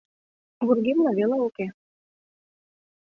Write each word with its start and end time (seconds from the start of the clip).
Вургемна 0.65 1.11
веле 1.17 1.37
уке. 1.47 1.67